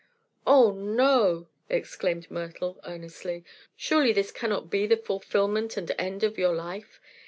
"Oh, 0.47 0.71
no!" 0.71 1.47
exclaimed 1.69 2.31
Myrtle, 2.31 2.79
earnestly. 2.87 3.43
"Surely 3.75 4.11
this 4.11 4.31
cannot 4.31 4.67
be 4.71 4.87
the 4.87 4.97
fulfillment 4.97 5.77
and 5.77 5.91
end 5.99 6.23
of 6.23 6.39
your 6.39 6.55
life. 6.55 6.99